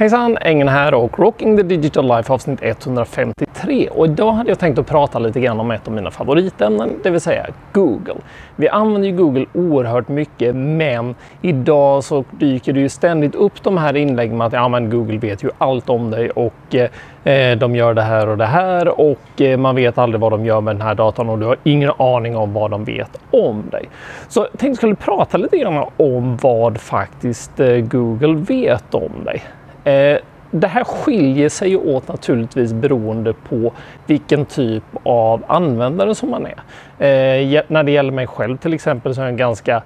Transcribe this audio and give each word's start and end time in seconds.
Hejsan, 0.00 0.38
Engen 0.40 0.68
här 0.68 0.94
och 0.94 1.18
Rocking 1.18 1.56
the 1.56 1.62
Digital 1.62 2.08
Life 2.08 2.32
avsnitt 2.32 2.58
153. 2.62 3.88
Och 3.88 4.06
idag 4.06 4.32
hade 4.32 4.50
jag 4.50 4.58
tänkt 4.58 4.78
att 4.78 4.86
prata 4.86 5.18
lite 5.18 5.40
grann 5.40 5.60
om 5.60 5.70
ett 5.70 5.88
av 5.88 5.94
mina 5.94 6.10
favoritämnen, 6.10 6.90
det 7.02 7.10
vill 7.10 7.20
säga 7.20 7.46
Google. 7.72 8.14
Vi 8.56 8.68
använder 8.68 9.08
ju 9.08 9.16
Google 9.16 9.46
oerhört 9.52 10.08
mycket, 10.08 10.56
men 10.56 11.14
idag 11.42 12.04
så 12.04 12.24
dyker 12.30 12.72
det 12.72 12.80
ju 12.80 12.88
ständigt 12.88 13.34
upp 13.34 13.62
de 13.62 13.78
här 13.78 13.96
inläggen 13.96 14.36
med 14.36 14.46
att 14.46 14.52
ja, 14.52 14.68
men 14.68 14.90
Google 14.90 15.18
vet 15.18 15.44
ju 15.44 15.50
allt 15.58 15.88
om 15.88 16.10
dig 16.10 16.30
och 16.30 16.74
eh, 17.24 17.58
de 17.58 17.76
gör 17.76 17.94
det 17.94 18.02
här 18.02 18.28
och 18.28 18.38
det 18.38 18.46
här 18.46 19.00
och 19.00 19.40
eh, 19.40 19.58
man 19.58 19.76
vet 19.76 19.98
aldrig 19.98 20.20
vad 20.20 20.32
de 20.32 20.44
gör 20.44 20.60
med 20.60 20.74
den 20.74 20.82
här 20.82 20.94
datan 20.94 21.28
och 21.28 21.38
du 21.38 21.46
har 21.46 21.56
ingen 21.62 21.90
aning 21.98 22.36
om 22.36 22.52
vad 22.52 22.70
de 22.70 22.84
vet 22.84 23.20
om 23.30 23.62
dig. 23.70 23.88
Så 24.28 24.40
jag 24.40 24.46
tänkte 24.50 24.66
att 24.66 24.68
jag 24.68 24.76
skulle 24.76 24.94
prata 24.94 25.38
lite 25.38 25.58
grann 25.58 25.84
om 25.96 26.36
vad 26.36 26.80
faktiskt 26.80 27.60
eh, 27.60 27.76
Google 27.76 28.34
vet 28.34 28.94
om 28.94 29.24
dig. 29.24 29.42
Eh, 29.84 30.18
det 30.50 30.66
här 30.66 30.84
skiljer 30.84 31.48
sig 31.48 31.76
åt 31.76 32.08
naturligtvis 32.08 32.72
beroende 32.72 33.32
på 33.32 33.72
vilken 34.06 34.44
typ 34.44 34.84
av 35.02 35.44
användare 35.46 36.14
som 36.14 36.30
man 36.30 36.46
är. 36.46 36.56
Eh, 36.98 37.62
när 37.68 37.82
det 37.82 37.92
gäller 37.92 38.12
mig 38.12 38.26
själv 38.26 38.56
till 38.56 38.74
exempel 38.74 39.14
så 39.14 39.20
är 39.20 39.24
jag 39.24 39.30
en 39.30 39.36
ganska 39.36 39.82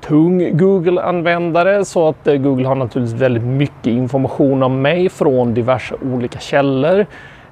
tung 0.00 0.56
Google-användare 0.56 1.84
så 1.84 2.08
att 2.08 2.26
eh, 2.26 2.36
Google 2.36 2.68
har 2.68 2.74
naturligtvis 2.74 3.20
väldigt 3.20 3.42
mycket 3.42 3.86
information 3.86 4.62
om 4.62 4.82
mig 4.82 5.08
från 5.08 5.54
diverse 5.54 5.94
olika 6.12 6.38
källor. 6.38 7.06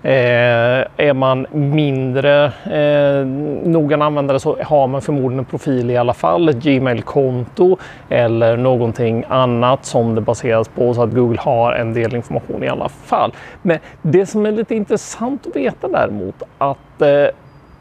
Eh, 0.05 0.85
är 0.97 1.15
man 1.15 1.47
mindre 1.51 2.45
eh, 2.65 3.27
noggrann 3.71 4.03
användare 4.03 4.41
så 4.41 4.57
har 4.63 4.87
man 4.87 5.03
förmodligen 5.03 5.39
en 5.39 5.45
profil 5.45 5.91
i 5.91 5.97
alla 5.97 6.15
fall, 6.15 6.49
ett 6.49 6.57
Gmail-konto 6.57 7.77
eller 8.09 8.57
någonting 8.57 9.25
annat 9.29 9.85
som 9.85 10.15
det 10.15 10.21
baseras 10.21 10.69
på 10.69 10.95
så 10.95 11.03
att 11.03 11.15
Google 11.15 11.41
har 11.41 11.73
en 11.73 11.95
del 11.95 12.15
information 12.15 12.65
i 12.65 12.69
alla 12.69 12.89
fall. 12.89 13.33
Men 13.63 13.79
det 14.03 14.27
som 14.27 14.47
är 14.47 14.53
lite 14.53 14.75
intressant 14.75 15.47
att 15.47 15.57
veta 15.57 15.89
däremot 15.89 16.43
att 16.59 17.03
eh, 17.03 17.27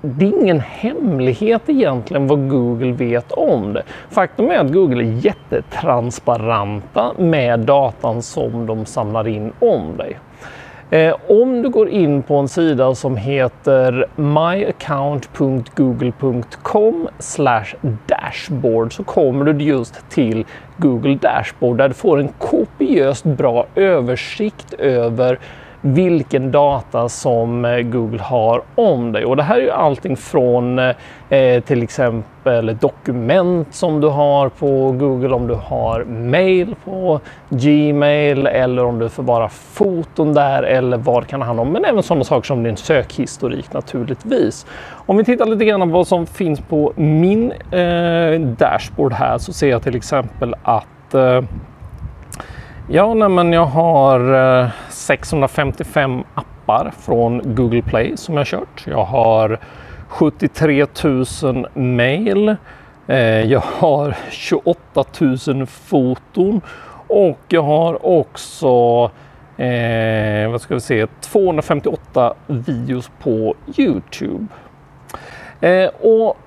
det 0.02 0.25
är 0.25 0.41
ingen 0.41 0.59
hemlighet 0.59 1.61
egentligen 1.67 2.28
vad 2.28 2.50
Google 2.50 2.91
vet 2.91 3.31
om 3.31 3.73
det. 3.73 3.83
Faktum 4.09 4.52
är 4.52 4.58
att 4.58 4.73
Google 4.73 5.03
är 5.03 5.25
jättetransparenta 5.25 7.11
med 7.17 7.59
datan 7.59 8.22
som 8.22 8.66
de 8.66 8.85
samlar 8.85 9.28
in 9.28 9.52
om 9.59 9.97
dig. 9.97 10.17
Eh, 10.92 11.16
om 11.28 11.61
du 11.61 11.70
går 11.70 11.89
in 11.89 12.23
på 12.23 12.36
en 12.36 12.47
sida 12.47 12.95
som 12.95 13.17
heter 13.17 14.06
myaccount.google.com 14.16 17.08
dashboard 18.08 18.94
så 18.94 19.03
kommer 19.03 19.53
du 19.53 19.64
just 19.64 20.09
till 20.09 20.45
Google 20.78 21.16
Dashboard 21.16 21.78
där 21.78 21.88
du 21.88 21.94
får 21.94 22.19
en 22.19 22.28
kopiöst 22.28 23.23
bra 23.23 23.66
översikt 23.75 24.73
över 24.73 25.39
vilken 25.81 26.51
data 26.51 27.09
som 27.09 27.65
eh, 27.65 27.81
Google 27.81 28.21
har 28.21 28.61
om 28.75 29.11
dig. 29.11 29.25
Och 29.25 29.35
det 29.35 29.43
här 29.43 29.57
är 29.57 29.61
ju 29.61 29.71
allting 29.71 30.17
från 30.17 30.79
eh, 30.79 30.95
eh 31.29 31.61
till 31.63 31.83
exempel 31.83 32.77
dokument 32.77 33.67
som 33.71 34.01
du 34.01 34.07
har 34.07 34.49
på 34.49 34.91
Google, 34.91 35.35
om 35.35 35.47
du 35.47 35.53
har 35.53 36.03
mail 36.03 36.75
på 36.85 37.19
Gmail 37.49 38.47
eller 38.47 38.85
om 38.85 38.99
du 38.99 39.09
förvarar 39.09 39.47
foton 39.47 40.33
där 40.33 40.63
eller 40.63 40.97
vad 40.97 41.23
det 41.23 41.27
kan 41.27 41.41
handla 41.41 41.61
om. 41.61 41.69
Men 41.69 41.85
även 41.85 42.03
sådana 42.03 42.23
saker 42.23 42.47
som 42.47 42.63
din 42.63 42.77
sökhistorik 42.77 43.73
naturligtvis. 43.73 44.66
Om 45.05 45.17
vi 45.17 45.23
tittar 45.23 45.45
lite 45.45 45.66
grann 45.66 45.81
på 45.81 45.85
vad 45.85 46.07
som 46.07 46.27
finns 46.27 46.59
på 46.59 46.93
min 46.95 47.51
eh, 47.51 48.39
dashboard 48.39 49.13
här 49.13 49.38
så 49.38 49.53
ser 49.53 49.69
jag 49.69 49.83
till 49.83 49.95
exempel 49.95 50.55
att 50.63 51.13
eh, 51.13 51.41
Ja, 52.94 53.14
nej, 53.14 53.30
men 53.30 53.53
jag 53.53 53.66
har 53.66 54.34
eh, 54.64 54.70
655 54.89 56.23
appar 56.34 56.92
från 57.00 57.56
Google 57.56 57.81
Play 57.81 58.17
som 58.17 58.38
jag 58.38 58.47
kört. 58.47 58.84
Jag 58.88 59.03
har 59.03 59.59
73 60.08 60.85
000 61.44 61.68
mail. 61.74 62.56
Eh, 63.07 63.18
jag 63.19 63.59
har 63.59 64.18
28 64.30 65.03
000 65.47 65.68
foton 65.68 66.62
och 67.07 67.40
jag 67.47 67.63
har 67.63 68.06
också 68.06 68.68
eh, 69.57 70.51
vad 70.51 70.62
ska 70.62 70.74
vi 70.74 70.81
se, 70.81 71.07
258 71.22 72.34
videos 72.47 73.12
på 73.19 73.56
Youtube. 73.78 74.47
Eh, 75.62 75.88
och 75.88 76.38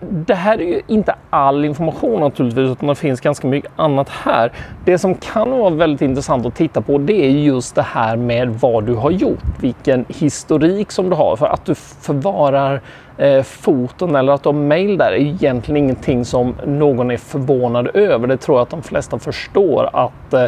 det 0.00 0.34
här 0.34 0.60
är 0.60 0.66
ju 0.66 0.80
inte 0.86 1.14
all 1.30 1.64
information 1.64 2.20
naturligtvis, 2.20 2.70
utan 2.70 2.88
det 2.88 2.94
finns 2.94 3.20
ganska 3.20 3.46
mycket 3.46 3.70
annat 3.76 4.08
här. 4.08 4.52
Det 4.84 4.98
som 4.98 5.14
kan 5.14 5.50
vara 5.50 5.70
väldigt 5.70 6.02
intressant 6.02 6.46
att 6.46 6.54
titta 6.54 6.80
på, 6.80 6.98
det 6.98 7.26
är 7.26 7.30
just 7.30 7.74
det 7.74 7.82
här 7.82 8.16
med 8.16 8.48
vad 8.48 8.84
du 8.84 8.94
har 8.94 9.10
gjort, 9.10 9.44
vilken 9.60 10.04
historik 10.08 10.92
som 10.92 11.10
du 11.10 11.16
har. 11.16 11.36
För 11.36 11.46
att 11.46 11.64
du 11.64 11.74
förvarar 11.74 12.80
eh, 13.18 13.42
foton 13.42 14.16
eller 14.16 14.32
att 14.32 14.42
du 14.42 14.48
har 14.48 14.54
mail 14.54 14.98
där 14.98 15.12
är 15.12 15.16
egentligen 15.16 15.76
ingenting 15.76 16.24
som 16.24 16.54
någon 16.66 17.10
är 17.10 17.16
förvånad 17.16 17.88
över. 17.94 18.26
Det 18.26 18.36
tror 18.36 18.58
jag 18.58 18.62
att 18.62 18.70
de 18.70 18.82
flesta 18.82 19.18
förstår 19.18 19.90
att 19.92 20.32
eh, 20.32 20.42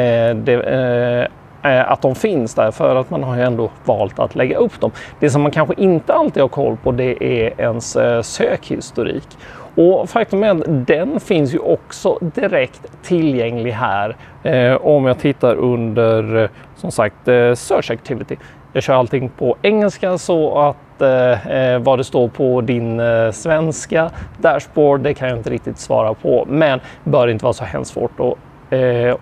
eh 0.00 0.36
det, 0.36 0.52
eh, 0.52 1.28
Eh, 1.64 1.90
att 1.90 2.02
de 2.02 2.14
finns 2.14 2.54
där 2.54 2.70
för 2.70 2.96
att 2.96 3.10
man 3.10 3.22
har 3.22 3.36
ju 3.36 3.42
ändå 3.42 3.70
valt 3.84 4.18
att 4.18 4.34
lägga 4.34 4.56
upp 4.56 4.80
dem. 4.80 4.90
Det 5.20 5.30
som 5.30 5.42
man 5.42 5.50
kanske 5.50 5.74
inte 5.76 6.14
alltid 6.14 6.42
har 6.42 6.48
koll 6.48 6.76
på 6.76 6.92
det 6.92 7.24
är 7.24 7.60
ens 7.60 7.96
eh, 7.96 8.22
sökhistorik. 8.22 9.28
Och 9.76 10.10
faktum 10.10 10.42
är 10.42 10.50
att 10.50 10.86
den 10.86 11.20
finns 11.20 11.54
ju 11.54 11.58
också 11.58 12.18
direkt 12.20 12.92
tillgänglig 13.02 13.72
här 13.72 14.16
eh, 14.42 14.74
om 14.74 15.06
jag 15.06 15.18
tittar 15.18 15.54
under 15.54 16.42
eh, 16.42 16.48
som 16.76 16.90
sagt 16.90 17.28
eh, 17.28 17.54
Search 17.54 17.90
Activity. 17.90 18.36
Jag 18.72 18.82
kör 18.82 18.94
allting 18.94 19.28
på 19.28 19.56
engelska 19.62 20.18
så 20.18 20.58
att 20.58 21.02
eh, 21.02 21.46
eh 21.46 21.78
vad 21.78 21.98
det 21.98 22.04
står 22.04 22.28
på 22.28 22.60
din 22.60 23.00
svenska 23.32 24.10
dashboard 24.38 25.00
det 25.00 25.14
kan 25.14 25.28
jag 25.28 25.38
inte 25.38 25.50
riktigt 25.50 25.78
svara 25.78 26.14
på 26.14 26.44
men 26.48 26.80
bör 27.04 27.28
inte 27.28 27.44
vara 27.44 27.52
så 27.52 27.64
hemskt 27.64 27.90
svårt 27.90 28.20
att 28.20 28.34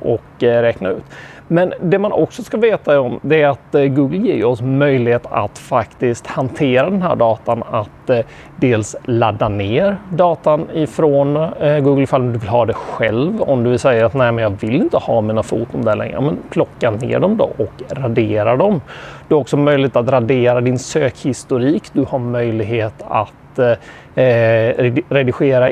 och 0.00 0.22
räkna 0.38 0.88
ut. 0.88 1.04
Men 1.48 1.72
det 1.80 1.98
man 1.98 2.12
också 2.12 2.42
ska 2.42 2.56
veta 2.56 3.00
om 3.00 3.20
det 3.22 3.42
är 3.42 3.48
att 3.48 3.74
eh, 3.74 3.84
Google 3.84 4.18
ger 4.18 4.44
oss 4.44 4.60
möjlighet 4.60 5.26
att 5.30 5.58
faktiskt 5.58 6.26
hantera 6.26 6.90
den 6.90 7.02
här 7.02 7.16
datan. 7.16 7.62
Att 7.70 8.10
eh, 8.10 8.18
dels 8.56 8.96
ladda 9.04 9.48
ner 9.48 9.96
datan 10.10 10.66
ifrån 10.74 11.36
eh, 11.36 11.78
Google 11.78 12.02
ifall 12.02 12.32
du 12.32 12.38
vill 12.38 12.48
ha 12.48 12.66
det 12.66 12.74
själv. 12.74 13.42
Om 13.42 13.64
du 13.64 13.70
vill 13.70 13.78
säga 13.78 14.06
att 14.06 14.14
nej, 14.14 14.32
men 14.32 14.42
jag 14.42 14.50
vill 14.60 14.76
inte 14.76 14.96
ha 14.96 15.20
mina 15.20 15.42
foton 15.42 15.82
där 15.84 15.96
längre. 15.96 16.20
Men 16.20 16.38
plocka 16.50 16.90
ner 16.90 17.20
dem 17.20 17.36
då 17.36 17.50
och 17.56 17.82
radera 17.90 18.56
dem. 18.56 18.80
Du 19.28 19.34
har 19.34 19.40
också 19.40 19.56
möjlighet 19.56 19.96
att 19.96 20.08
radera 20.08 20.60
din 20.60 20.78
sökhistorik. 20.78 21.82
Du 21.92 22.04
har 22.08 22.18
möjlighet 22.18 22.94
att 23.08 23.32
eh, 23.58 23.76
eh 24.24 24.94
redigera 25.08 25.70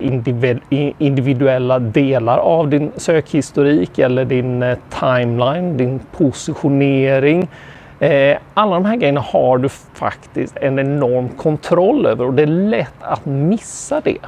individuella 0.99 1.79
delar 1.79 2.39
av 2.39 2.69
din 2.69 2.93
sökhistorik 2.97 3.99
eller 3.99 4.25
din 4.25 4.63
eh, 4.63 4.79
timeline, 5.01 5.77
din 5.77 6.01
positionering. 6.17 7.49
Eh, 8.01 8.37
alla 8.55 8.75
de 8.75 8.85
här 8.85 8.97
grejerna 8.97 9.21
har 9.21 9.59
du 9.59 9.69
faktiskt 9.95 10.57
en 10.57 10.79
enorm 10.79 11.29
kontroll 11.29 12.07
över 12.07 12.27
och 12.27 12.35
det 12.35 12.43
är 12.43 12.47
lätt 12.47 12.95
att 13.01 13.27
missa 13.27 14.01
det. 14.01 14.19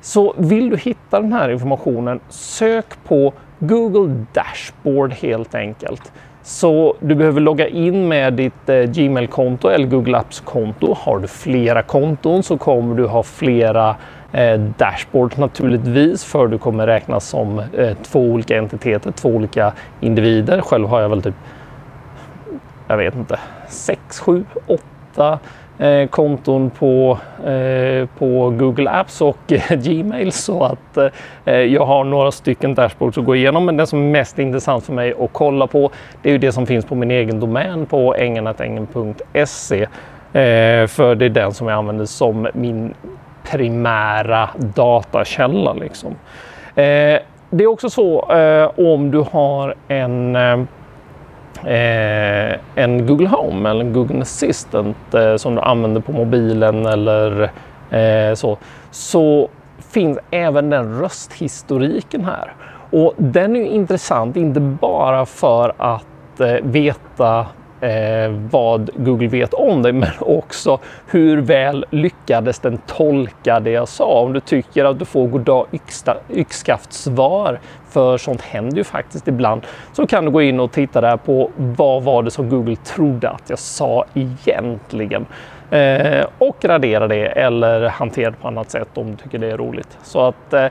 Så 0.00 0.34
vill 0.36 0.70
du 0.70 0.76
hitta 0.76 1.20
den 1.20 1.32
här 1.32 1.48
informationen, 1.48 2.20
sök 2.28 3.04
på 3.04 3.32
Google 3.58 4.24
Dashboard 4.32 5.12
helt 5.12 5.54
enkelt. 5.54 6.12
Så 6.42 6.96
du 7.00 7.14
behöver 7.14 7.40
logga 7.40 7.68
in 7.68 8.08
med 8.08 8.32
ditt 8.32 8.68
eh, 8.68 8.76
Gmail-konto 8.76 9.68
eller 9.68 9.86
Google 9.86 10.18
Apps-konto. 10.18 10.94
Har 10.98 11.18
du 11.18 11.28
flera 11.28 11.82
konton 11.82 12.42
så 12.42 12.58
kommer 12.58 12.94
du 12.96 13.06
ha 13.06 13.22
flera 13.22 13.96
eh, 14.32 14.60
dashboards 14.60 15.36
naturligtvis 15.36 16.24
för 16.24 16.46
du 16.46 16.58
kommer 16.58 16.86
räknas 16.86 17.28
som 17.28 17.58
eh, 17.58 17.96
två 18.02 18.20
olika 18.20 18.58
entiteter, 18.58 19.10
två 19.10 19.28
olika 19.28 19.72
individer. 20.00 20.60
Själv 20.60 20.88
har 20.88 21.00
jag 21.00 21.08
väl 21.08 21.22
typ, 21.22 21.34
jag 22.88 22.96
vet 22.96 23.14
inte, 23.14 23.38
sex, 23.68 24.20
sju, 24.20 24.44
åtta 24.66 25.38
eh, 25.80 26.08
konton 26.08 26.70
på, 26.70 27.18
eh, 27.46 28.08
på 28.18 28.50
Google 28.50 28.90
Apps 28.90 29.20
och 29.20 29.38
Gmail 29.70 30.32
så 30.32 30.64
att 30.64 30.96
eh, 31.44 31.54
jag 31.54 31.86
har 31.86 32.04
några 32.04 32.30
stycken 32.30 32.74
dashboards 32.74 33.18
att 33.18 33.24
gå 33.24 33.36
igenom. 33.36 33.66
Men 33.66 33.76
det 33.76 33.86
som 33.86 33.98
är 33.98 34.10
mest 34.10 34.38
intressant 34.38 34.84
för 34.84 34.92
mig 34.92 35.14
att 35.20 35.30
kolla 35.32 35.66
på 35.66 35.90
det 36.22 36.28
är 36.28 36.32
ju 36.32 36.38
det 36.38 36.52
som 36.52 36.66
finns 36.66 36.84
på 36.84 36.94
min 36.94 37.10
egen 37.10 37.40
domän 37.40 37.86
på 37.86 38.14
engenatengen.se. 38.14 39.82
Eh, 40.32 40.86
för 40.86 41.14
det 41.14 41.24
är 41.24 41.28
den 41.28 41.54
som 41.54 41.68
jag 41.68 41.78
använder 41.78 42.04
som 42.04 42.48
min 42.54 42.94
primära 43.50 44.50
datakälla. 44.56 45.72
Liksom. 45.72 46.10
Eh, 46.74 47.18
det 47.50 47.64
är 47.64 47.66
också 47.66 47.90
så 47.90 48.32
eh, 48.32 48.70
om 48.92 49.10
du 49.10 49.24
har 49.32 49.74
en 49.88 50.36
eh, 50.36 50.60
eh, 51.64 52.58
en 52.74 53.06
Google 53.06 53.28
Home 53.28 53.70
eller 53.70 53.84
en 53.84 53.92
Google 53.92 54.20
Assistant 54.20 55.14
eh, 55.14 55.36
som 55.36 55.54
du 55.54 55.60
använder 55.60 56.00
på 56.00 56.12
mobilen 56.12 56.86
eller 56.86 57.50
eh, 57.90 58.34
så, 58.34 58.58
så 58.90 59.48
finns 59.78 60.18
även 60.30 60.70
den 60.70 61.00
rösthistoriken 61.00 62.24
här. 62.24 62.54
Och 62.90 63.14
den 63.16 63.56
är 63.56 63.64
intressant, 63.64 64.36
inte 64.36 64.60
bara 64.60 65.26
för 65.26 65.72
att 65.78 66.40
eh, 66.40 66.54
veta 66.62 67.46
eh, 67.80 68.30
vad 68.50 68.90
Google 68.96 69.28
vet 69.28 69.54
om 69.54 69.82
dig, 69.82 69.92
men 70.02 70.10
också 70.20 70.78
hur 71.06 71.40
väl 71.40 71.86
lyckades 71.90 72.58
den 72.58 72.78
tolka 72.78 73.60
det 73.60 73.70
jag 73.70 73.88
sa. 73.88 74.22
Om 74.22 74.32
du 74.32 74.40
tycker 74.40 74.84
att 74.84 74.98
du 74.98 75.04
får 75.04 75.28
goddag 75.28 75.66
yxskaft-svar, 76.30 77.60
för 77.90 78.18
sånt 78.18 78.42
händer 78.42 78.76
ju 78.76 78.84
faktiskt 78.84 79.28
ibland, 79.28 79.62
så 79.92 80.06
kan 80.06 80.24
du 80.24 80.30
gå 80.30 80.42
in 80.42 80.60
och 80.60 80.72
titta 80.72 81.00
där 81.00 81.16
på 81.16 81.50
vad 81.56 82.02
var 82.02 82.22
det 82.22 82.30
som 82.30 82.48
Google 82.48 82.76
trodde 82.76 83.30
att 83.30 83.50
jag 83.50 83.58
sa 83.58 84.04
egentligen. 84.14 85.26
Eh, 85.70 86.26
och 86.38 86.64
radera 86.64 87.08
det 87.08 87.26
eller 87.26 87.88
hantera 87.88 88.30
det 88.30 88.36
på 88.36 88.48
annat 88.48 88.70
sätt 88.70 88.88
om 88.94 89.10
du 89.10 89.16
tycker 89.16 89.38
det 89.38 89.50
är 89.50 89.56
roligt. 89.56 89.98
Så 90.02 90.20
att 90.20 90.52
eh, 90.52 90.66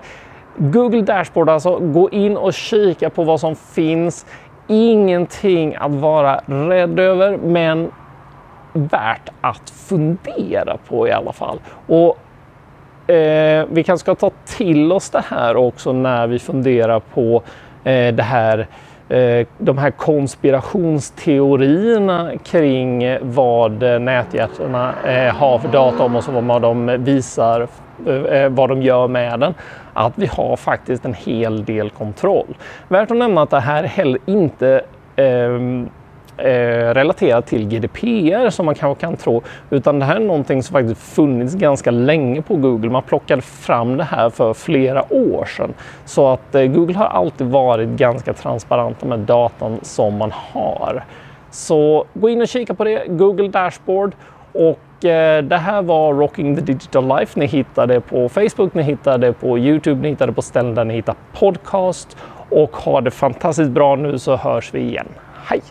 Google 0.58 1.02
Dashboard 1.02 1.50
alltså, 1.50 1.80
gå 1.80 2.10
in 2.10 2.38
och 2.38 2.54
kika 2.54 3.10
på 3.10 3.24
vad 3.24 3.40
som 3.40 3.56
finns 3.56 4.26
ingenting 4.70 5.76
att 5.76 5.92
vara 5.92 6.42
rädd 6.46 7.00
över, 7.00 7.38
men 7.38 7.92
värt 8.74 9.30
att 9.42 9.70
fundera 9.70 10.78
på 10.88 11.08
i 11.08 11.12
alla 11.12 11.34
fall. 11.34 11.60
Och 11.88 12.18
eh, 13.12 13.66
Vi 13.72 13.84
kanske 13.84 14.04
ska 14.04 14.16
ta 14.16 14.32
till 14.46 14.92
oss 14.92 15.10
det 15.10 15.24
här 15.30 15.56
också 15.56 15.94
när 15.94 16.28
vi 16.28 16.40
funderar 16.40 17.00
på 17.14 17.44
eh, 17.84 18.14
det 18.14 18.24
här 18.24 18.68
eh, 19.10 19.48
de 19.58 19.78
här 19.78 19.92
konspirationsteorierna 19.92 22.32
kring 22.44 23.18
vad 23.22 24.02
nätjättarna 24.02 24.94
eh, 25.06 25.36
har 25.36 25.60
för 25.60 25.68
data 25.68 26.04
om 26.04 26.16
oss 26.16 26.28
och 26.28 26.44
vad 26.44 26.62
de 26.62 27.04
visar, 27.04 27.68
Eh, 28.08 28.14
eh, 28.14 28.50
vad 28.50 28.70
de 28.70 28.82
gör 28.82 29.08
med 29.08 29.40
den 29.40 29.54
att 29.94 30.14
vi 30.16 30.26
har 30.26 30.56
faktiskt 30.56 31.06
en 31.06 31.14
hel 31.14 31.66
del 31.66 31.90
kontroll. 31.90 32.58
Värt 32.88 33.12
att 33.12 33.18
nämna 33.18 33.42
att 33.42 33.50
det 33.50 33.60
här 33.60 33.84
heller 33.84 34.20
inte 34.26 34.82
ehm, 35.16 35.90
eh, 36.38 36.94
relaterat 36.94 37.48
till 37.48 37.68
GDPR 37.68 38.50
som 38.50 38.66
man 38.66 38.76
kanske 38.76 39.02
kan 39.02 39.18
tro, 39.18 39.42
utan 39.70 40.00
det 40.00 40.06
här 40.06 40.16
är 40.16 40.20
någonting 40.20 40.64
som 40.64 40.74
faktiskt 40.74 41.02
funnits 41.02 41.56
ganska 41.56 41.92
länge 41.92 42.42
på 42.42 42.56
Google. 42.56 42.90
Man 42.90 43.04
plockade 43.04 43.42
fram 43.42 43.98
det 43.98 44.04
här 44.04 44.30
för 44.30 44.54
flera 44.54 45.14
år 45.14 45.46
sedan. 45.46 45.74
Så 46.06 46.28
att 46.28 46.56
eh, 46.56 46.64
Google 46.64 46.98
har 46.98 47.06
alltid 47.06 47.48
varit 47.48 47.90
ganska 47.90 48.34
transparenta 48.34 49.06
med 49.06 49.20
datan 49.20 49.80
som 49.82 50.18
man 50.18 50.32
har. 50.32 51.04
Så 51.52 52.06
gå 52.14 52.30
in 52.30 52.42
och 52.42 52.48
kika 52.48 52.74
på 52.74 52.84
det, 52.84 53.04
Google 53.08 53.48
Dashboard 53.48 54.16
och 54.54 54.80
Eh, 55.06 55.44
det 55.44 55.58
här 55.58 55.82
var 55.82 56.14
Rocking 56.14 56.56
the 56.56 56.62
Digital 56.62 57.08
Life. 57.18 57.40
Ni 57.40 57.46
hittar 57.46 57.88
det 57.88 58.02
på 58.02 58.30
Facebook, 58.30 58.74
ni 58.74 58.84
hittar 58.84 59.18
det 59.18 59.34
på 59.34 59.58
Youtube, 59.58 60.02
ni 60.02 60.10
hittar 60.10 60.28
det 60.28 60.34
på 60.34 60.42
ställen 60.42 60.76
där 60.76 60.86
ni 60.86 60.94
hittar 60.94 61.16
podcast. 61.34 62.18
Och 62.50 62.78
ha 62.78 63.02
det 63.02 63.12
fantastiskt 63.12 63.72
bra 63.72 63.96
nu 63.96 64.20
så 64.20 64.36
hörs 64.36 64.74
vi 64.74 64.80
igen. 64.80 65.08
Hej! 65.46 65.62